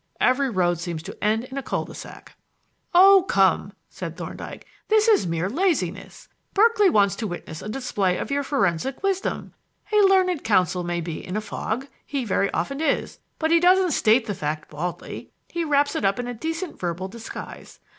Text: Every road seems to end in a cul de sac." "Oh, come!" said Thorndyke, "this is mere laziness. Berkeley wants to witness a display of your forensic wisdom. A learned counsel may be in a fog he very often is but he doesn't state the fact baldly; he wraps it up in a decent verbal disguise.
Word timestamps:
Every 0.19 0.49
road 0.49 0.79
seems 0.79 1.03
to 1.03 1.23
end 1.23 1.43
in 1.43 1.59
a 1.59 1.61
cul 1.61 1.85
de 1.85 1.93
sac." 1.93 2.33
"Oh, 2.91 3.23
come!" 3.29 3.71
said 3.87 4.17
Thorndyke, 4.17 4.65
"this 4.87 5.07
is 5.07 5.27
mere 5.27 5.47
laziness. 5.47 6.27
Berkeley 6.55 6.89
wants 6.89 7.15
to 7.17 7.27
witness 7.27 7.61
a 7.61 7.69
display 7.69 8.17
of 8.17 8.31
your 8.31 8.41
forensic 8.41 9.03
wisdom. 9.03 9.53
A 9.93 9.97
learned 9.97 10.43
counsel 10.43 10.83
may 10.83 11.01
be 11.01 11.23
in 11.23 11.37
a 11.37 11.39
fog 11.39 11.85
he 12.03 12.25
very 12.25 12.49
often 12.51 12.81
is 12.81 13.19
but 13.37 13.51
he 13.51 13.59
doesn't 13.59 13.91
state 13.91 14.25
the 14.25 14.33
fact 14.33 14.71
baldly; 14.71 15.29
he 15.49 15.63
wraps 15.63 15.95
it 15.95 16.03
up 16.03 16.17
in 16.17 16.25
a 16.25 16.33
decent 16.33 16.79
verbal 16.79 17.07
disguise. 17.07 17.79